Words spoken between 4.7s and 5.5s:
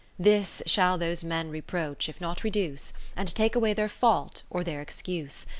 excuse.